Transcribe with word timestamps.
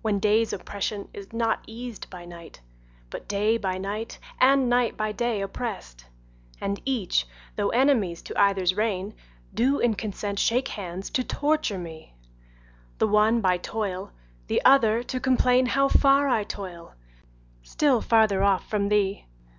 When 0.00 0.18
day's 0.18 0.54
oppression 0.54 1.10
is 1.12 1.30
not 1.30 1.62
eas'd 1.66 2.08
by 2.08 2.24
night, 2.24 2.62
But 3.10 3.28
day 3.28 3.58
by 3.58 3.76
night 3.76 4.18
and 4.40 4.70
night 4.70 4.96
by 4.96 5.12
day 5.12 5.42
oppress'd, 5.42 6.04
And 6.58 6.80
each, 6.86 7.26
though 7.54 7.68
enemies 7.68 8.22
to 8.22 8.40
either's 8.40 8.72
reign, 8.74 9.12
Do 9.52 9.78
in 9.78 9.92
consent 9.92 10.38
shake 10.38 10.68
hands 10.68 11.10
to 11.10 11.22
torture 11.22 11.76
me, 11.76 12.14
The 12.96 13.08
one 13.08 13.42
by 13.42 13.58
toil, 13.58 14.10
the 14.46 14.64
other 14.64 15.02
to 15.02 15.20
complain 15.20 15.66
How 15.66 15.86
far 15.88 16.28
I 16.30 16.44
toil, 16.44 16.94
still 17.62 18.00
farther 18.00 18.42
off 18.42 18.66
from 18.70 18.88
thee. 18.88 19.26